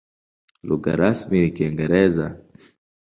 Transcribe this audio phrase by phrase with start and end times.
[0.67, 2.27] Lugha rasmi ni Kiingereza.